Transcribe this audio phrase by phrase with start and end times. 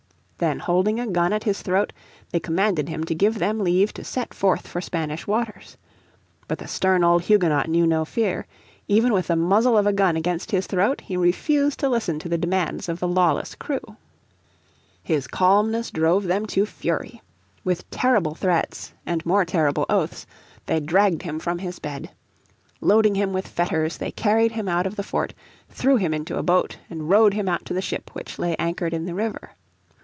[0.41, 1.93] Then holding a gun at his throat
[2.31, 5.77] they commanded him to give them leave to set forth for Spanish waters.
[6.47, 8.47] But the stern old Huguenot knew no fear.
[8.87, 12.27] Even with the muzzle of the gun against his throat he refused to listen to
[12.27, 13.97] the demands of the lawless crew.
[15.03, 17.21] His calmness drove them to fury.
[17.63, 20.25] With terrible threats, and more terrible oaths,
[20.65, 22.09] they dragged him from his bed.
[22.81, 25.35] Loading him with fetters they carried him out of the fort,
[25.69, 28.95] threw him into a boat and rowed him out to the ship which lay anchored
[28.95, 29.51] in the river.